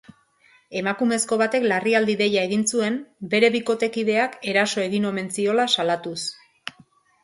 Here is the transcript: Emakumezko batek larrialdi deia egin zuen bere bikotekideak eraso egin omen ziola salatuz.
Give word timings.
Emakumezko 0.79 1.37
batek 1.41 1.67
larrialdi 1.73 2.17
deia 2.23 2.47
egin 2.51 2.65
zuen 2.73 2.99
bere 3.37 3.53
bikotekideak 3.59 4.41
eraso 4.55 4.87
egin 4.91 5.09
omen 5.15 5.35
ziola 5.39 5.73
salatuz. 5.79 6.21